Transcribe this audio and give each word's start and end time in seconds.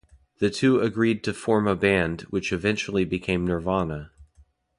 The 0.39 0.49
two 0.49 0.79
agreed 0.81 1.23
to 1.25 1.31
form 1.31 1.67
a 1.67 1.75
band, 1.75 2.21
which 2.31 2.51
eventually 2.51 3.05
became 3.05 3.45
Nirvana. 3.45 4.09